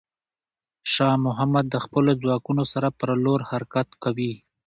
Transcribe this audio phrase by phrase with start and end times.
[0.93, 4.33] شاه محمود د خپلو ځواکونو سره پر لور حرکت کوي.